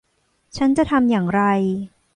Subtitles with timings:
[0.57, 1.41] ฉันจะทำอย่างไร